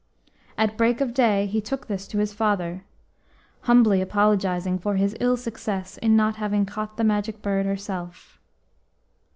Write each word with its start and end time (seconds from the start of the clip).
At 0.57 0.77
break 0.79 0.99
of 0.99 1.13
day 1.13 1.45
he 1.45 1.61
took 1.61 1.85
this 1.85 2.07
to 2.07 2.17
his 2.17 2.33
father, 2.33 2.83
humbly 3.69 4.01
apologising 4.01 4.79
for 4.79 4.95
his 4.95 5.15
ill 5.19 5.37
success 5.37 5.99
in 5.99 6.15
not 6.15 6.37
having 6.37 6.65
caught 6.65 6.97
the 6.97 7.03
Magic 7.03 7.43
Bird 7.43 7.67
herself. 7.67 8.39